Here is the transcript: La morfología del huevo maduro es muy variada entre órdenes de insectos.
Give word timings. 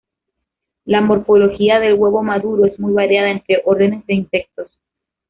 La 0.83 0.99
morfología 0.99 1.79
del 1.79 1.93
huevo 1.93 2.23
maduro 2.23 2.65
es 2.65 2.79
muy 2.79 2.91
variada 2.91 3.29
entre 3.29 3.61
órdenes 3.65 4.03
de 4.07 4.15
insectos. 4.15 4.71